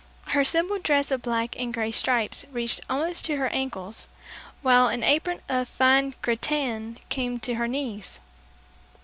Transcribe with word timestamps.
Her 0.29 0.43
simple 0.43 0.79
dress 0.79 1.11
of 1.11 1.21
black 1.21 1.55
and 1.59 1.71
gray 1.71 1.91
stripes 1.91 2.43
reached 2.51 2.81
almost 2.89 3.23
to 3.25 3.35
her 3.37 3.49
ankles, 3.49 4.07
while 4.63 4.87
an 4.87 5.03
apron 5.03 5.41
of 5.47 5.67
fine 5.67 6.13
cretonne 6.23 6.97
came 7.09 7.39
to 7.41 7.53
her 7.53 7.67
knees. 7.67 8.19